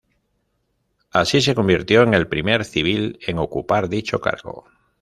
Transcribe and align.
Así, 1.11 1.41
se 1.41 1.53
convirtió 1.53 2.01
en 2.01 2.15
el 2.15 2.27
primer 2.27 2.65
civil 2.65 3.19
en 3.27 3.37
ocupar 3.37 3.87
dicho 3.87 4.19
cargo. 4.19 4.65